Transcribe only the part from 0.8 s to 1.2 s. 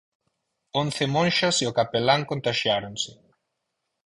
Once